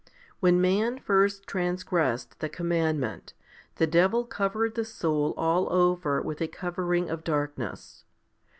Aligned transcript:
When 0.39 0.59
man 0.59 0.97
first 0.97 1.45
transgressed 1.45 2.39
the 2.39 2.49
commandment, 2.49 3.33
the 3.75 3.85
devil 3.85 4.25
covered 4.25 4.73
the 4.73 4.83
soul 4.83 5.31
all 5.37 5.71
over 5.71 6.23
with 6.23 6.41
a 6.41 6.47
covering 6.47 7.07
of 7.07 7.23
darkness. 7.23 8.03